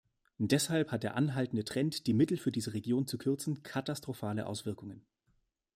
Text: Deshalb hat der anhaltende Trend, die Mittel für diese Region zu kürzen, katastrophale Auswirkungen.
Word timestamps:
Deshalb 0.39 0.91
hat 0.91 1.03
der 1.03 1.15
anhaltende 1.15 1.63
Trend, 1.63 2.07
die 2.07 2.15
Mittel 2.15 2.35
für 2.37 2.51
diese 2.51 2.73
Region 2.73 3.05
zu 3.05 3.19
kürzen, 3.19 3.61
katastrophale 3.61 4.47
Auswirkungen. 4.47 5.05